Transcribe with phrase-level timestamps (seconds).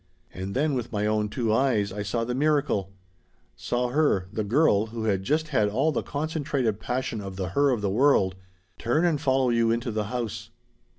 [0.33, 2.91] And then with my own two eyes I saw the miracle:
[3.55, 7.69] Saw her the girl who had just had all the concentrated passion of the Her
[7.69, 8.33] of the world
[8.79, 10.49] turn and follow you into the house.